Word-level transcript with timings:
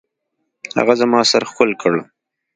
هغه 0.77 0.93
زما 1.01 1.19
سر 1.31 1.43
ښكل 1.49 1.69
كړ. 1.81 1.93